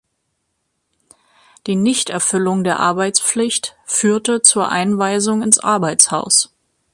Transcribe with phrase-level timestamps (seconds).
[1.67, 6.51] Die Nichterfüllung der Arbeitspflicht führte zur Einweisung ins Arbeitshaus.